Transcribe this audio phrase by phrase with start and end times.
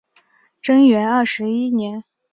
[0.63, 2.03] 贞元二十一年